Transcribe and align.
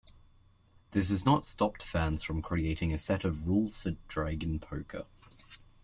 This 0.93 1.11
has 1.11 1.25
not 1.25 1.43
stopped 1.43 1.83
fans 1.83 2.23
from 2.23 2.41
creating 2.41 2.91
a 2.91 2.97
set 2.97 3.23
of 3.23 3.47
"Rules 3.47 3.77
For 3.77 3.91
Dragon 4.07 4.57
Poker". 4.57 5.05